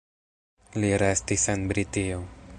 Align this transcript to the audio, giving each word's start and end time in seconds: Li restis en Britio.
Li 0.83 0.89
restis 1.03 1.47
en 1.55 1.69
Britio. 1.75 2.25